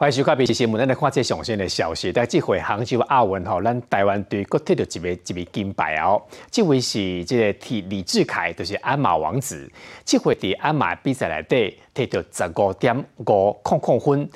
[0.00, 2.12] 欢迎收看《BBC 新闻》，咱来看这上新的消息。
[2.12, 6.22] 在这回杭州亚运吼，咱台湾队各摕到一枚一枚金牌哦。
[6.52, 9.68] 这位是这个替李志凯，就是鞍马王子。
[10.04, 14.30] 这回伫鞍马比赛内底摕到十五点五空空分，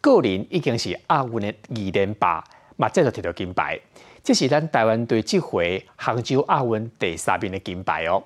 [0.00, 2.42] 个人已经是亚运的二连霸，
[2.74, 3.78] 嘛再度摕到金牌。
[4.24, 8.20] 这是咱台湾队这回杭州亚运第三名的金牌哦。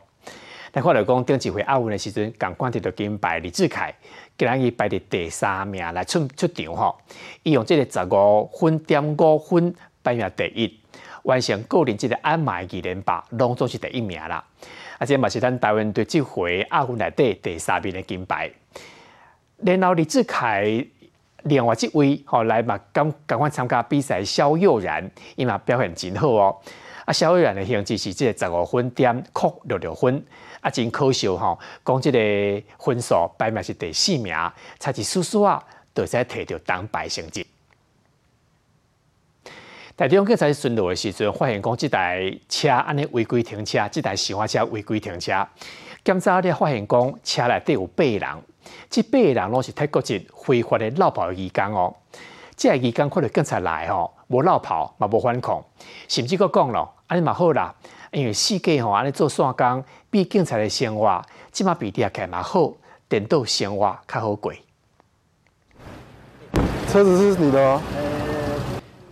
[0.74, 3.94] 但看来讲，顶一回亚运的时阵，刚刚摕到金牌李志凯。
[4.38, 6.98] 今日伊排伫第三名来出出场吼，
[7.42, 10.80] 伊用即个十五分点五分排名第一，
[11.24, 14.42] 完成个人即个鞍马二连霸，拢总是第一名啦。
[14.96, 18.50] 啊，这嘛是咱台湾队这回亚运内底第三名的金牌。
[19.58, 20.64] 然后李志凯
[21.42, 26.56] 另外一位吼来嘛，刚赶快参加比赛，肖佑然伊嘛表现真好哦。
[27.04, 30.24] 啊，肖佑然的成绩是即个十五分点扣六六分。
[30.62, 31.58] 啊，真可惜吼！
[31.84, 32.18] 讲即个
[32.78, 34.32] 分数排名是第四名，
[34.78, 37.44] 才是叔叔啊，就使摕到当排成绩。
[39.96, 45.46] 台中警察巡逻的时阵，发现讲即台车安尼违规停车，即台小货车违规停车。
[46.04, 48.42] 检查了发现讲车内底有八个人，
[48.88, 51.92] 即八个人拢是泰国籍非法的绕跑移工哦。
[52.54, 55.60] 即个移工看到警察来吼，无绕跑嘛无反抗，
[56.06, 57.74] 甚至佫讲咯，安尼嘛好啦。
[58.12, 62.70] 因为四界吼安尼做线工，比警察的生活，即码比底下开嘛好，
[63.08, 64.52] 电脑生活较好过。
[66.90, 67.82] 车子是你的吗？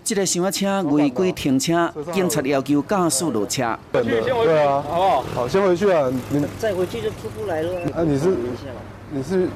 [0.04, 3.78] 这个小车违规停车，警察要求驾驶落车。
[3.90, 5.22] 对啊，好不好？
[5.34, 6.12] 好，先回去啊。
[6.28, 7.80] 你再回去就出不来了。
[7.96, 8.36] 啊，你是？
[9.10, 9.48] 你是？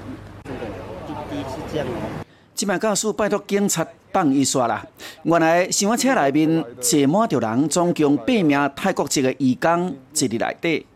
[1.31, 2.25] 第一次这样哦。
[2.55, 4.87] 即摆驾驶拜托警察放伊煞啦！
[5.25, 10.87] 原来小货车内面坐满着人，总共八名泰国籍的义工坐伫内底。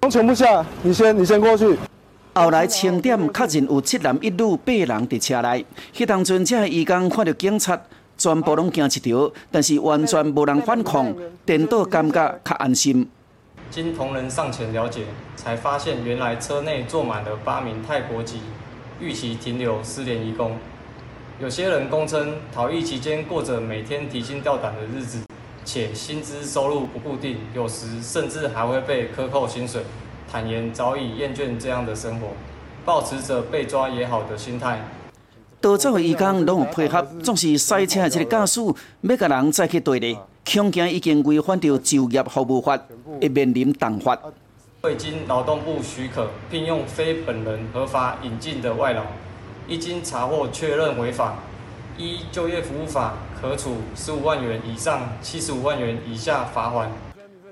[0.00, 1.74] 都全部下，你先，你先过去。
[2.34, 5.64] 后来清点确认有七男一女八人伫车内。
[5.94, 7.80] 迄当阵，这义工看到警察，
[8.18, 11.14] 全部拢惊一条，但是完全无人反抗，
[11.46, 13.08] 颠倒感觉较安心。
[13.70, 15.04] 经同仁上前了解，
[15.34, 18.40] 才发现原来车内坐满了八名泰国籍
[19.00, 20.58] 逾期停留失联义工。
[21.40, 25.20] 有些人供称逃逸期间过着每天提心吊胆的日子，
[25.64, 29.82] 且薪资收入不固定，有时甚至还会被克扣薪水。
[30.30, 32.26] 坦言早已厌倦这样的生活，
[32.84, 34.86] 保持着被抓也好的心态。
[35.62, 38.60] 多走的义工拢有配合，总是赛车的这个驾驶
[39.00, 42.78] 要甲人再去对立，恐惊已经违反着就业服务法，
[43.18, 44.18] 会面临重罚。
[44.82, 49.02] 未经劳动部许可聘用非本人合法引进的外劳。
[49.70, 51.38] 一经查获确认违法，
[51.96, 56.90] 依就业服务法可处十五万元以上七十五万元以下罚款。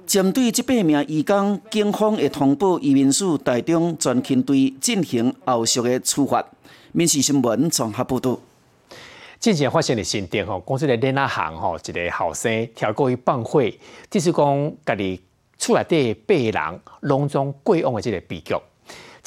[0.04, 6.44] 针对这八名义工，警方会通报移民署台中专勤队进行后续的处罚。
[6.90, 8.36] 民事新闻综合报道。
[9.38, 13.62] 之前发生的新店吼，公司的连那行吼，一个后生跳过去放火，
[14.10, 15.22] 即是讲家己
[15.56, 18.56] 厝内底八人隆中过往的这个悲剧。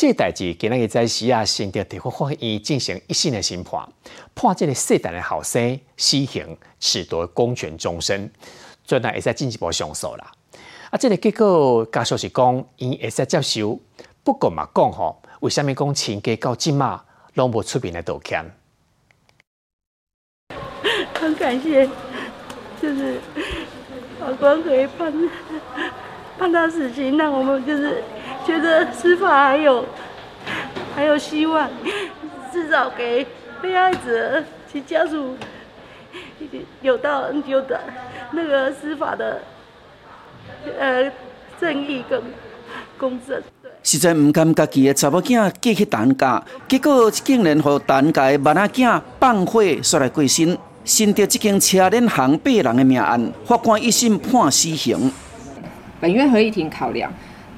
[0.01, 3.87] 这个代志，今日在西亚新店地方法院进行一审的审判，
[4.33, 8.27] 判这个涉单的后生死刑，褫夺公权终身，
[8.83, 10.31] 最后会使进一步上诉啦。
[10.89, 13.79] 啊，这个结果家属是讲，伊会使接受，
[14.23, 17.03] 不过嘛讲吼，为什么讲亲家到今嘛
[17.35, 18.43] 拢无出面来道歉？
[21.13, 21.87] 很感谢，
[22.81, 23.21] 就是
[24.19, 25.13] 法官可以判
[26.39, 28.03] 判他死刑，那我们就是。
[28.45, 29.85] 觉得司法还有
[30.95, 31.69] 还有希望，
[32.51, 33.25] 至少给
[33.61, 35.35] 被害者其家属
[36.81, 37.79] 有到有的
[38.31, 39.41] 那个司法的
[40.79, 41.11] 呃
[41.59, 42.21] 正义跟
[42.97, 43.41] 公正。
[43.83, 55.11] 实在唔甘家己的查某囝嫁去陈家，结果竟然和陈家的囡仔囝放火煞来过身，新得这间车联行八人的命案，法官一审判死刑。
[55.99, 57.11] 本院合议庭考量。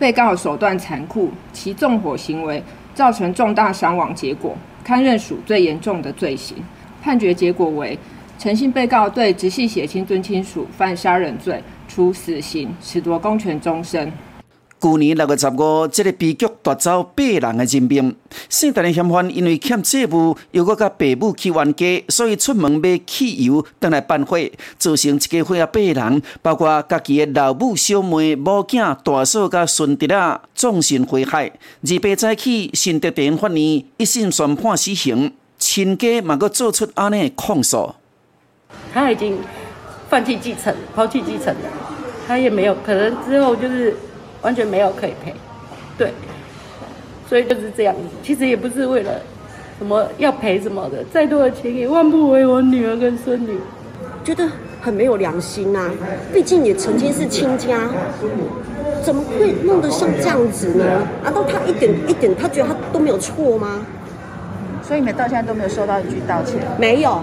[0.04, 2.62] 被告手段残酷，其纵火行为
[2.94, 4.54] 造成重大伤亡结果，
[4.84, 6.58] 堪认属最严重的罪行。
[7.02, 7.98] 判决结果为：
[8.38, 14.12] 诚信被告对直系血亲尊亲属犯杀人罪，处死刑，褫夺公权终身。
[14.84, 18.14] 去年六月十五，这个悲剧夺走八人的人命。
[18.50, 24.38] 姓陈的嫌犯因为欠债务，又搁甲爸母去冤家，所以出门买汽油，等来办火，
[24.78, 31.46] 造成一家伙啊八人，包括家己的老母、小妹、母囝、大嫂甲孙侄啊，纵身毁害。
[31.90, 33.58] 二八早起，新德地院法院
[33.96, 37.96] 一审宣判死刑，亲家嘛搁做出安尼控诉。
[38.94, 39.38] 他已经
[40.10, 41.70] 放弃继承，抛弃继承了，
[42.28, 43.96] 他也没有可能之后就是。
[44.44, 45.34] 完全没有可以赔，
[45.98, 46.14] 对，
[47.28, 48.02] 所以就是这样子。
[48.22, 49.12] 其实也不是为了
[49.80, 53.58] 什么要赔什么的，再多的钱也换不回我女儿跟孙女，
[54.24, 54.48] 觉得
[54.82, 55.90] 很没有良心呐。
[56.34, 57.90] 毕竟也曾经是亲家，
[59.02, 60.86] 怎么会弄得像这样子呢？
[61.24, 63.86] 难道他一点一点，他觉得他都没有错吗？
[64.86, 66.60] 所以你们到现在都没有收到一句道歉？
[66.78, 67.22] 没有。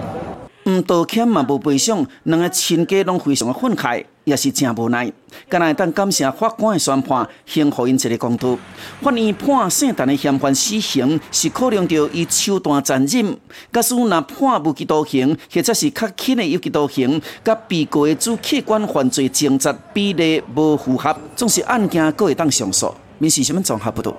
[0.65, 5.11] 唔道歉嘛无赔偿，两个亲家拢非常的愤慨，也是真无奈。
[5.49, 8.57] 今日当感谢法官的宣判，幸福因一个公道。
[9.01, 13.37] 法院判圣诞的嫌犯死刑，是考量到伊手段残忍。
[13.71, 22.93] 假使若判无期徒刑，或者是较轻的有期徒刑，甲被告的主客观犯罪情节比例无符合，总是案件各会当上诉。
[23.17, 24.13] 民事什么综合报道。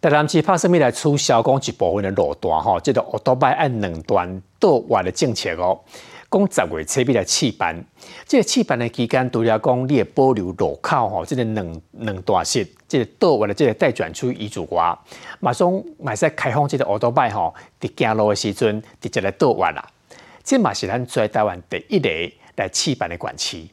[0.00, 5.80] 台南市拍什么来促销讲一部分的路段吼，即个奥多拜按两段倒弯的政策哦，
[6.30, 7.82] 讲十月车咪来试办，
[8.26, 14.98] 即个试办的期间，除了讲你会保留路口吼，即个两两段式，即个倒弯的即个待转出遗嘱外，
[15.40, 19.82] 马上马上开放即个奥多拜吼，伫行路的时阵直接来倒弯啦，
[20.44, 22.10] 这嘛是咱在台湾第一个
[22.56, 23.70] 来试办的管区。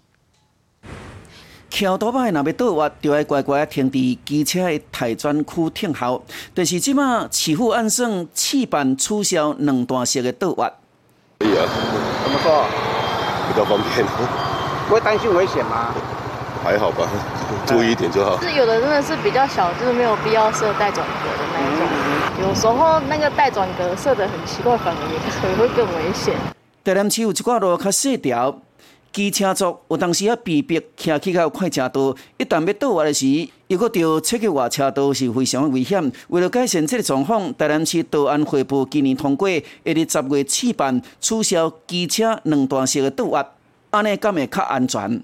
[1.69, 6.23] 桥多摆若要倒弯，就要乖乖停伫机车的台转区停候。
[6.53, 10.71] 但是即马市府按算试办取消两段式的倒弯。
[11.39, 11.65] 可以啊。
[12.23, 12.65] 怎么说？
[13.47, 14.05] 比较方便。
[14.87, 15.93] 不会担心危险吗？
[16.63, 17.07] 还好吧，
[17.67, 18.41] 注意一点就好。
[18.41, 22.47] 是有的真的是比较小，就是没有必要设带转格的那一种。
[22.47, 26.33] 有时候那个带转格设的很奇怪，反而也会更危险。
[26.83, 28.55] 台南市有一挂路较细条。
[29.15, 36.11] 机车族有当时啊被逼骑起较快车道，一旦要倒下的时，又搁着切去外车道是非常危险。
[36.27, 43.47] 为了改善这个状况，台南市道安会部今年通过，一日十月起办取消机车两段式的倒压，
[43.91, 45.23] 安尼敢会较安全？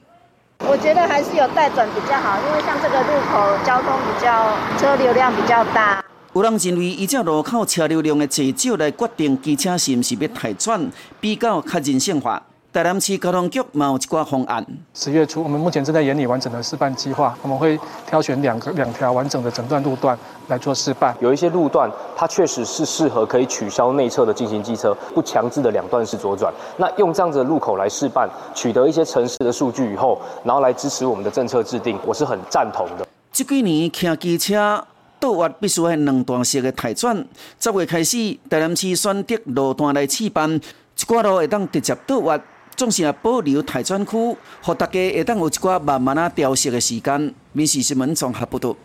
[0.59, 6.01] 我觉得还是有带转比较好，因为像这个路口交通比较车流量比较大。
[6.33, 10.89] 有人认为，以这路口车流量的减少来决定机车是毋是要抬转，
[11.19, 12.41] 比较较人性化。
[12.73, 14.65] 台南市交通局有一挂方案。
[14.93, 17.77] 十月初，我们目前正在研拟完整的示范计划，我们会
[18.07, 21.13] 挑选两个两条完整的整段路段来做示范。
[21.19, 26.53] 有一些路段，它确实是适合可以取消内侧的进行机车，不强制的两段式左转。
[26.77, 33.05] 那用这样子的路口来示范，取得一些城市的数据以后，然后来支持我们的政策制定，我是很赞同的。
[33.33, 34.81] 这几年骑机车
[35.19, 37.17] 倒弯必须系两段式的抬转，
[37.59, 38.17] 十月开始，
[38.49, 42.41] 台南市选择路段来试办，一挂路会当直接倒弯。
[42.75, 47.33] 总是啊保留台转区，互大家会当有一寡慢慢啊调息的时间。
[47.53, 48.75] 民事新闻综合报道。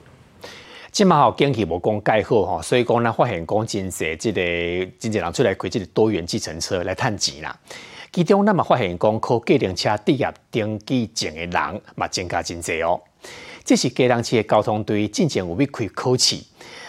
[0.91, 4.41] 即马吼经济无讲介好吼，所以讲咱发现讲真济即个
[4.99, 7.55] 真济人出来开即个多元计程车来趁钱啦。
[8.12, 13.00] 其中咱嘛发现讲靠计程车置业登记证的人嘛增加真济哦。
[13.65, 16.37] 这是计程车的交通队进前有要开考试，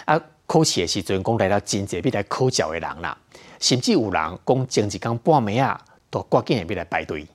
[0.05, 3.17] 啊考试的时阵讲来到真济要来考照的人啦，
[3.59, 5.79] 甚至有人讲前一工半暝啊。
[6.09, 7.27] 都赶紧要来排队。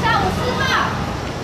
[0.00, 0.90] 下午四号，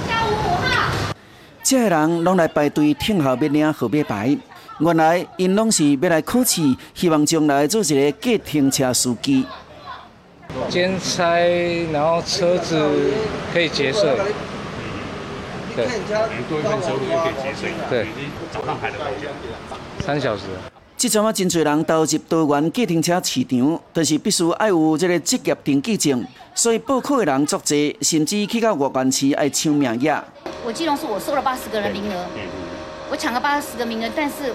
[0.08, 1.14] 下午五号，
[1.62, 4.36] 这些人拢来排队等候要领号码牌。
[4.78, 6.62] 原来因拢是要来考试，
[6.94, 9.46] 希望将来做一个计程车司机。
[10.68, 11.24] 兼差，
[11.92, 12.78] 然后车子
[13.52, 14.16] 可以节税。
[15.74, 17.72] 对，你多一份收入就可以节税。
[17.90, 18.06] 对，
[18.52, 18.96] 早上排了？
[20.00, 20.44] 三小时。
[20.96, 30.24] 即阵啊，真侪人投入多元计程车市场，但是必须要有这个职业登记证，所以报考的人足多，甚至去到外县市爱抢名额。
[30.64, 32.24] 我基隆是我收了八十个人名额，
[33.10, 34.54] 我抢了八十个名额，但是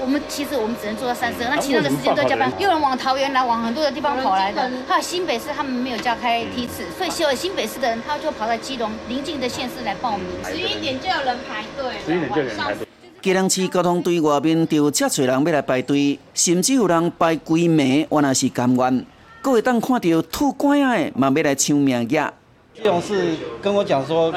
[0.00, 2.50] 我们其实我们只能做到三十个，那其他的时间都加班。
[2.58, 10.26] 有人往桃园来，往很多的地方跑来的，还有新北市他们没有加开梯次，所以所有新北市的人他就跑到基隆邻近的县市来报名。
[10.46, 12.87] 十一点就有人排队，十一点就有人排队。
[13.28, 19.04] 吉隆市交通队外面就遮侪人要来排队，甚至有人排规暝，原来是甘愿。
[19.42, 22.32] 各位当看到吐乖的，嘛要来抢名额。
[22.74, 24.32] 基隆市跟我讲说，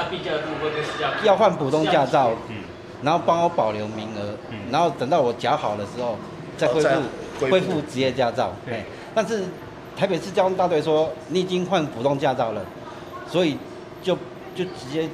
[1.23, 2.33] 要换普通驾照，
[3.01, 4.35] 然后帮我保留名额，
[4.69, 6.17] 然后等到我缴好的时候
[6.57, 6.89] 再恢复
[7.49, 8.53] 恢复职业驾照。
[9.15, 9.45] 但是
[9.95, 12.61] 台北市交通大队说，你已经换普通驾照了，
[13.25, 13.55] 所以
[14.03, 14.17] 就
[14.53, 15.07] 就直接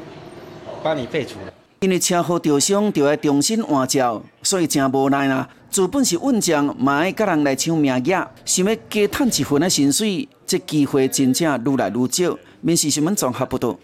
[0.82, 1.54] 把你废除了。
[1.80, 5.48] 因为车祸受伤，就要重新换照，所以真无奈啦。
[5.70, 12.36] 资本是稳将，嘛爱甲人来抢名额，想要加赚一份的薪水，这机会真正愈来愈少。
[12.62, 13.78] 面试新闻综合报道。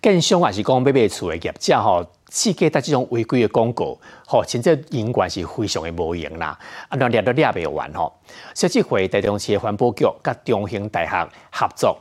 [0.00, 6.56] 更凶还是讲买卖厝的业者吼，世界在这种违规的广告，吼，真正营管是非常的无用啦。
[6.88, 8.12] 啊，那掠都掠袂完吼。
[8.54, 11.98] 设计会台中市环保局甲中兴大学合作，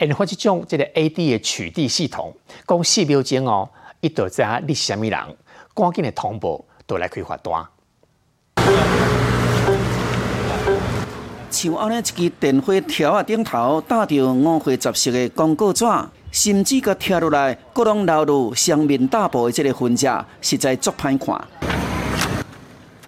[0.00, 2.34] 研发这种这个 A D 的取缔系统，
[2.66, 3.70] 讲四秒钟哦。
[4.04, 5.18] 一道在你是虾米人，
[5.72, 7.54] 赶紧的通报，都来开罚单。
[11.48, 15.86] 像安尼一支电火条啊顶头打着五花十色的广告纸，
[16.30, 21.42] 甚至甲贴落来，各拢流露双面大部的这个分价，实在足歹看。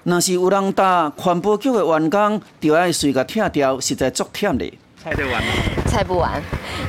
[0.04, 4.78] 若是有人打环保局的员工，就要随甲拆掉，实在足忝的。
[5.04, 5.52] 拆得完吗？
[5.88, 6.42] 拆不完，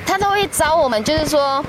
[0.06, 1.62] 他都会找我们，就是说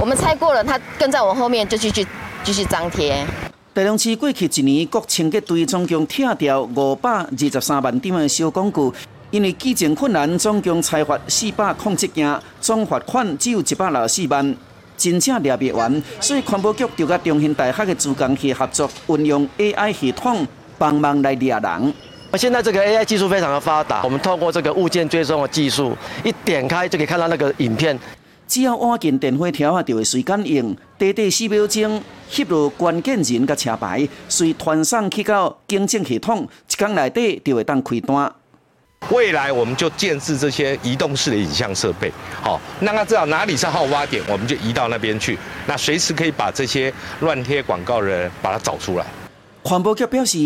[0.00, 2.06] 我们拆过了，他跟在我后面就继续
[2.44, 3.26] 继续张贴。
[3.74, 8.92] 台中市过去一年，各清洁队总共拆掉五百二十三万张的小广告，
[9.30, 14.56] 因为基建困难，总共裁罚四百控制件，总罚款只有一百六十四万，
[14.96, 16.02] 真正抓不完。
[16.20, 20.46] 所以环保局就甲中兴大学的自工系合作，运用 AI 系统。
[20.80, 21.94] 帮忙来抓人。
[22.38, 27.98] 现在这个 AI 技术非常的发达，我们透过这个物件追踪的技术，一点开就可以看到那个影片。
[28.48, 38.32] 只要按紧电话条啊，就会随感应，短短四秒钟，翕录关键人甲车牌，随传送去到警政系统，一天内底就会当开单。
[39.10, 42.10] 未来我们就建置这些移动式的影像设备，
[42.42, 49.04] 好，让他知道哪里是好挖点，我们就移到那边去，那随时可以把这些乱贴广告的人把它找出来。
[49.62, 50.38] 环保局表示，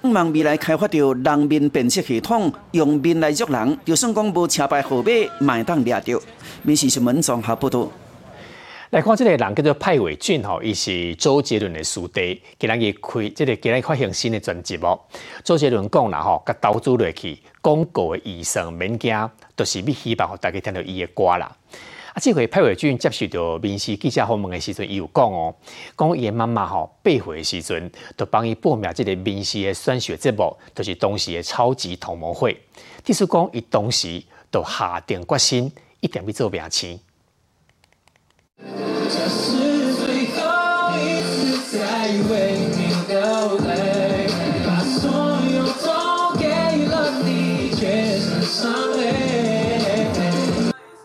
[0.00, 5.02] 希望未来开发到人面辨识系统，用面来捉人，就算讲无车牌号
[5.40, 6.20] 码，也当抓到。
[6.62, 7.90] 民事新闻综合报道。
[8.90, 14.98] 来看这个人叫做派伟俊吼，伊是周杰伦的师弟，今日开这个今日发行新的专辑哦。
[15.42, 21.50] 周杰伦讲啦吼，甲投资落去广告的医生免惊，都是要希望大家听到伊的歌啦。
[22.20, 25.54] 这回派伟俊接受到民事记者访问的时阵，伊有讲哦，
[25.96, 32.58] 讲伊的妈妈吼八岁的时阵，就帮伊报名这个民事的选秀节目，就是当时的超级同盟会。
[33.04, 36.98] 第四讲伊当时就下定决心，一定要做明星。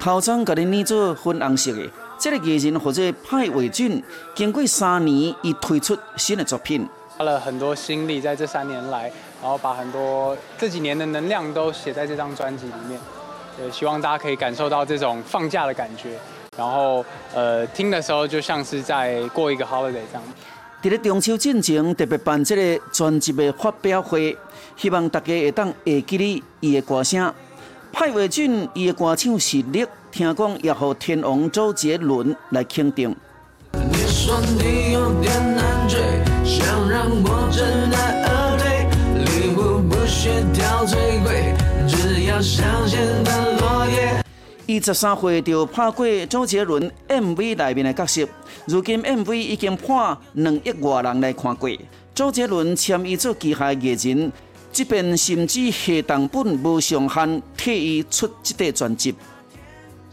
[0.03, 4.03] 头装甲你捏做粉红色的，这个艺人或者派伟俊，
[4.35, 6.85] 经过三年，已推出新的作品，
[7.17, 9.03] 花了很多心力在这三年来，
[9.41, 12.99] 然后把很多这几年的能量都写在这张专辑里面。
[13.55, 16.19] 对，希望大家可以感受到这种放假的感觉，
[16.57, 20.23] 然后呃听的时候就像是在过一个 holiday 这样。
[20.81, 24.37] 伫咧中秋进前特别办这个专辑的发表会，
[24.75, 27.33] 希望大家会当会记得伊的歌声。
[27.93, 33.15] 派伟俊伊的歌唱实力，听讲也和天王周杰伦来肯定。
[33.71, 36.01] 你说你有点难追，
[36.43, 38.89] 想让我知难而退，
[39.23, 41.53] 礼物不需挑最贵，
[41.87, 44.23] 只要香榭的落叶。
[44.65, 48.27] 伊十三岁就拍过周杰伦 MV 内面的角色，
[48.65, 51.69] 如今 MV 已经破两亿外人来看过。
[52.15, 54.31] 周杰伦签伊做旗下艺人。
[54.73, 59.13] 这边甚至下当本无上限，替伊出这个专辑。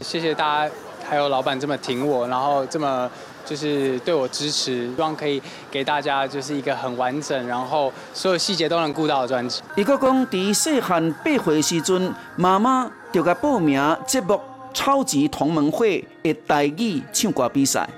[0.01, 3.09] 谢谢大家，还有老板这么挺我，然后这么
[3.43, 5.41] 就是对我支持，希望可以
[5.71, 9.63] 给大家就是一个很完整，然后所有细节都能顾到的专辑。
[9.75, 14.35] 伊个讲，伫细汉八岁时阵，妈妈就甲报名节目
[14.75, 17.89] 《超级同盟会》的台语唱歌比赛。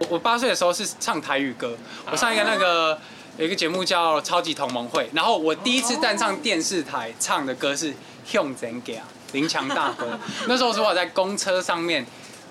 [0.00, 1.76] 我我八岁的时候是唱台语歌，
[2.10, 2.98] 我上一个那个。
[3.38, 7.92] 有一个节目叫《超级同盟会》，然后我第一次站上电视台唱的歌是
[8.26, 8.96] 《向前行》，
[9.30, 10.18] 林强大哥。
[10.48, 12.04] 那时候是我在公车上面，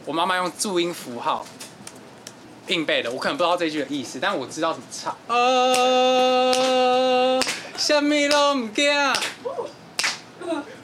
[0.06, 1.46] 我妈妈用注音符号
[2.67, 5.13] 硬背的，我可能不知道这句的意思，但我知道怎么唱。
[5.27, 5.38] 哦，
[7.75, 8.89] 什么都唔惊，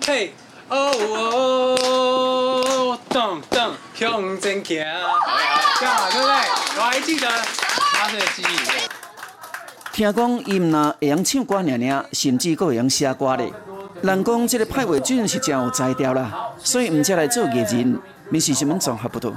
[0.06, 0.34] 嘿，
[0.68, 0.92] 哦
[1.80, 6.34] 哦，噔噔，向前行，对不对？
[6.76, 7.26] 我还记得
[7.94, 8.46] 八岁的记忆。
[9.94, 13.54] 听讲伊毋那会晓唱歌，尔尔，甚至佫会晓写歌咧。
[14.02, 18.02] 人讲这个派伟俊是真有才调啦，所以毋才来做艺人。
[18.32, 19.32] 你是什么综合报道。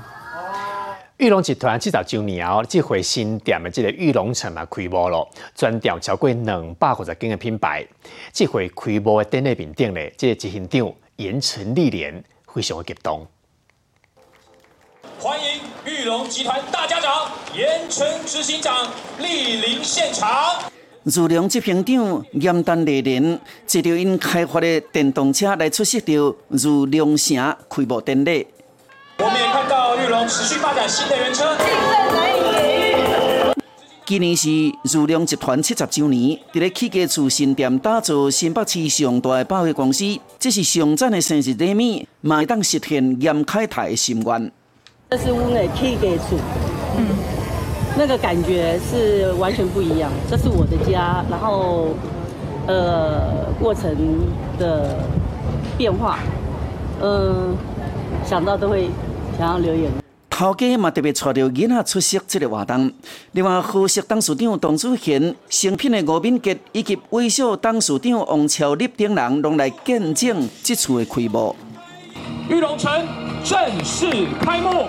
[1.19, 7.87] 玉龙集团制造周年哦，这回新店的这个玉龙城嘛开幕了，专调超过两百五十间的品牌。
[8.33, 13.27] 这回开幕的店内面顶咧，这个执行长严成历年非常的激动。
[15.19, 18.87] 欢迎玉龙集团大家长严成执行长
[19.19, 20.29] 莅临现场。
[21.05, 26.13] 玉龙执行长严丹历年借着因开发的电动车来出席到
[26.51, 28.47] 玉龙城开幕典礼。
[29.19, 31.57] 我们也看到玉龙持续发展新的原车。
[34.05, 40.05] 今年是玉龙集团七十周年，伫咧起家厝新店打造新北市上大的百货公司，
[40.39, 44.53] 这是上赞的生日礼物，嘛当实现严开泰的心愿。
[45.09, 46.37] 这是屋内 K 给处，
[46.99, 47.07] 嗯，
[47.97, 50.11] 那个感觉是完全不一样。
[50.29, 51.91] 这是我的家，然后，
[52.67, 53.95] 呃，过程
[54.59, 54.99] 的
[55.79, 56.19] 变化，
[57.01, 57.57] 嗯，
[58.27, 58.91] 想到都会
[59.39, 59.89] 想要留言。
[60.29, 62.93] 头家嘛特别带着囡仔出席这个活动。
[63.31, 71.55] 另外，贺氏董事长董子贤、成品的吴敏杰以及微笑董事长王超立等人，拢来见证这次的开幕。
[72.49, 73.05] 玉龙城
[73.43, 74.07] 正式
[74.41, 74.87] 开幕。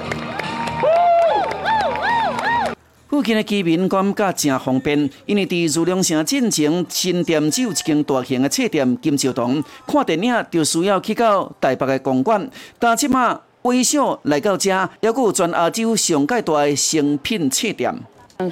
[3.10, 12.48] 附近的居民感觉真方便，因为伫如龙城进前新店只有一间大型的册店金兆堂，看电影就需要去到台北的公馆。
[12.78, 17.92] 但即马微笑来到这，还有全亚洲上盖大的成品册店。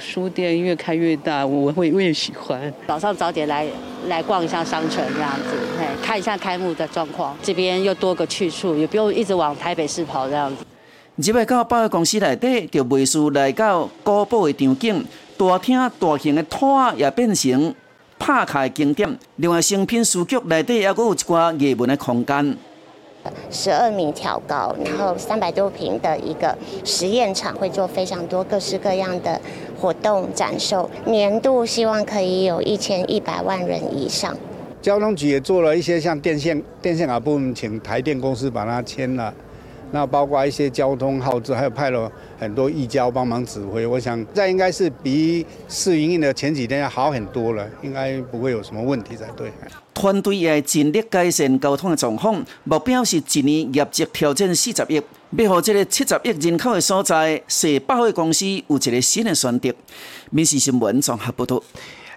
[0.00, 2.72] 书店越开越大，我会越喜欢。
[2.88, 3.64] 早上早点来
[4.08, 5.56] 来逛一下商城，这样子，
[6.02, 7.36] 看一下开幕的状况。
[7.40, 10.64] 这边又多个去处，也不用一直往台北市跑这样子。
[11.14, 15.04] 入来到百货公司内底，就袂输来到古堡的场景，
[15.36, 17.72] 大厅大型的摊也变成
[18.18, 19.16] 拍卡的景点。
[19.36, 22.56] 另外，成品书局内底也佫有一寡热门的空间。
[23.50, 29.40] 十二米挑高，然后三百多平的一个实验场，会做非常多各式各样的
[29.80, 30.88] 活动展售。
[31.04, 34.36] 年度希望可以有一千一百万人以上。
[34.82, 39.34] 交通局也做了一些像电线电线啊部分，请台电公司把它签了。
[39.92, 43.86] 那包括一些交通号志，还有派了很多义交帮忙指挥。
[43.86, 49.50] 我想这应该是比试营运的前几天要好很多了，应该不会有什么问题才对。
[49.94, 55.00] 团队也尽力改善交通的状况，目标是一年业绩挑战四十亿，
[55.38, 59.72] 要让这个七十亿人口的所在，使百货公司有一个新的选择。
[60.30, 61.62] 民事新闻综合报道。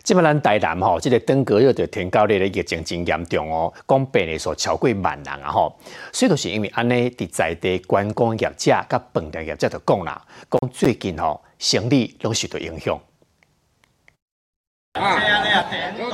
[0.09, 5.79] 即摆咱台南吼，即个登革热的天高热的疫情真严重哦，讲病例数超过万人啊吼，
[6.11, 12.99] 所以就是因为安尼，伫在地观光业者甲饭店业者就讲啦，讲最近吼生理拢受到影响。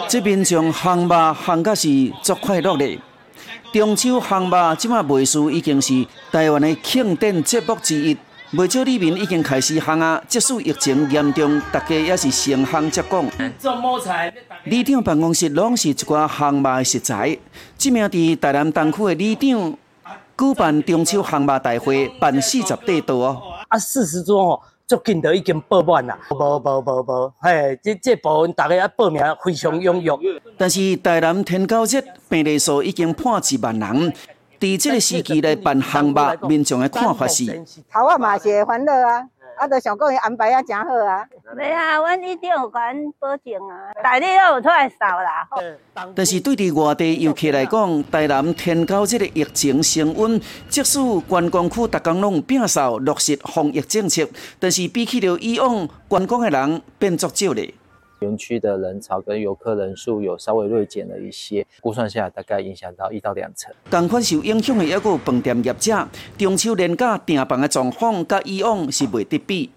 [0.09, 1.87] 这边将航马航甲是
[2.21, 2.99] 足快乐的，
[3.71, 8.17] 中秋航马即摆卖数已经是台湾的庆典节目之一。
[8.57, 13.25] 未少里民已经开始行啊，即使疫情严重，大家也是成行接讲。
[14.63, 17.37] 里长办公室拢是一寡航马食材。
[17.77, 19.77] 即名伫台南东区的里长
[20.37, 23.41] 举办中秋航马大会，办四十地多哦。
[23.67, 26.17] 啊，四十桌哦，足近都已经报满啦。
[26.29, 30.41] 无无无无，嘿，这这部分大家啊报名非常踊跃。
[30.57, 34.13] 但是台南天狗节病例数已经破一万人。
[34.59, 37.45] 伫这个时期来办项目，民众的看法是：
[37.91, 41.25] 头啊嘛是会烦恼啊，啊，都想讲伊安排啊真好啊。
[41.55, 45.47] 没啊，阮一定有管保证啊，大力都有出来扫啦。
[46.13, 54.27] 但是对伫外地游客来讲，台南天高这个疫情升温，即使观光区逐工拢摒扫落实防疫政策，
[54.59, 57.73] 但是比起着以往，观光的人变作少咧。
[58.25, 63.73] 园区的人潮跟游客人数有稍微锐减了一些，估算下来大概影响到一到两成。
[63.89, 66.07] 同款受影响的也有饭店业者，
[66.37, 69.71] 中秋连假订房的状况，跟以往是未得比。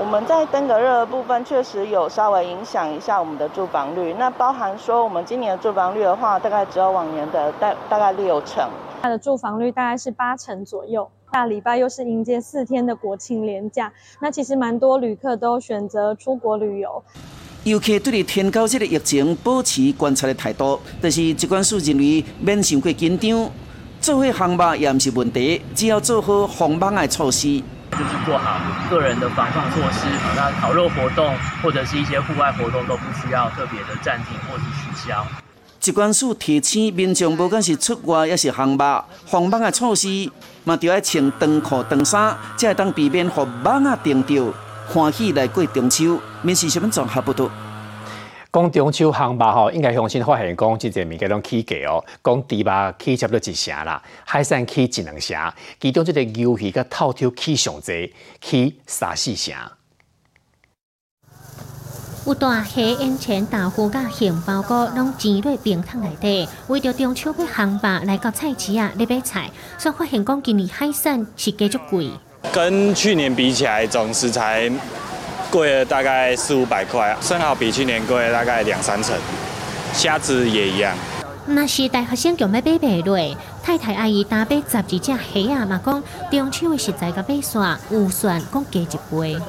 [0.00, 8.68] 我们在登革热的部分确实有稍微影响一下我们的住房率，那包含说我们今年的住房率的话，大概只有往年的大大概六成。
[9.02, 11.08] 它的住房率大概是八成左右。
[11.32, 17.02] 下礼拜又是迎接四天的国庆连假，那其实蛮多旅客都选择出国旅游。
[17.68, 23.50] 游客对天高这个疫情保持观察的态度，但是疾管署认为免太过紧张，
[24.00, 30.06] 做好航班也不是问题，只要做好防范的措施，就是做好个人的防范措施。
[30.34, 35.26] 那烤肉活动或者是一些户外活动都不需要特别的暂停或是取消。
[35.78, 40.30] 疾管署提醒民众，不管是出外也是航班，防范的措施
[40.64, 44.34] 嘛，就要穿长裤长衫，才会当避免互蚊啊叮到。
[44.90, 47.50] 欢喜来过中秋，面试什么综合不多。
[48.50, 52.02] 讲中秋航吧吼，应该相信发现讲即个物件拢起价哦。
[52.24, 59.54] 讲猪肉起差不多一成啦，海产起一两成，其中即个鱿鱼甲透抽起上侪，起三四成。
[62.24, 72.10] 有大虾、烟钱、豆腐甲杏鲍菇拢钱落冰桶内底，为着中秋要航吧来到菜市啊，咧买菜，所以发现讲今年海产是加足贵。
[72.52, 74.70] 跟去年比起来，总食材
[75.50, 79.14] 贵了大概四五百块，生蚝比去年贵了大概两三成，
[79.92, 80.94] 虾子也一样。
[81.46, 89.40] 那是大学生强要买买落，太太阿姨打买十二只虾啊嘛，讲中秋的食材甲买线有算讲加一倍。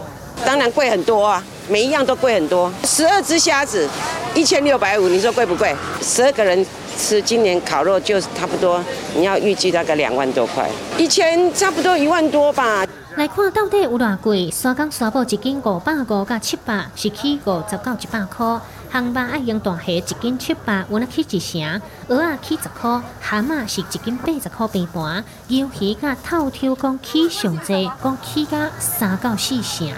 [0.45, 2.71] 当然贵很多啊，每一样都贵很多。
[2.85, 3.87] 十二只虾子
[4.33, 5.75] 一千六百五，你说贵不贵？
[6.01, 6.65] 十二个人
[6.99, 8.83] 吃今年烤肉就差不多，
[9.15, 12.85] 你要预计大概两万多块，一千差不多一万多吧。
[13.15, 14.51] 来看到底有偌贵？
[14.51, 18.59] 沙港沙布一斤五百五到七百，是起五十到一百块。
[18.91, 25.23] 烘肉爱用大虾一斤七百，温啊起一成；鹅啊起十块，蛤蟆是一斤八十块平盘。
[25.47, 29.89] 鱿鱼甲透抽讲起上济，讲起甲三到四成。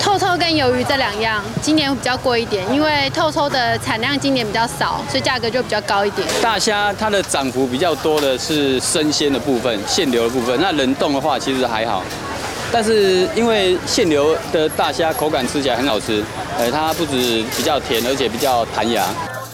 [0.00, 6.26] 透抽跟鱿鱼这两样，今年比较贵一点，因为透抽的产量今年比较少，所以价格就比较高一点。
[6.42, 12.02] 大虾它的涨幅比较多的是生鲜的部分、现流的部分，那冷冻的话其实还好。
[12.70, 16.22] 但是因为现流的大虾口感吃起来很好吃，
[16.58, 19.04] 呃，它不止比较甜，而且比较弹牙。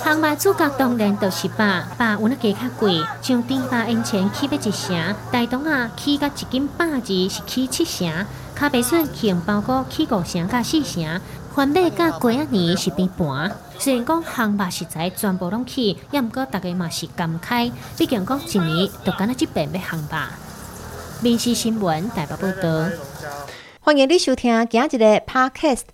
[0.03, 1.55] 烘肉主角当然就是肉，
[1.99, 8.27] 肉有那价较贵，像猪肉因前起要一成，大东啊起甲一斤百二是起七成，
[8.61, 11.19] 卡贝笋起用包裹起五成甲四成，
[11.55, 13.51] 番麦甲鸡仔年是变盘。
[13.79, 20.17] 虽然讲烘肉食材全部拢起，也毋过大家嘛是感慨，毕竟讲一年就干那一遍要烘肉。
[21.23, 22.91] 民事新闻台北报道。
[23.81, 25.85] 欢迎你收听今日的 Podcast，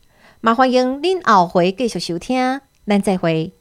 [0.40, 3.55] 嘛欢迎恁后回继续收听，咱再会。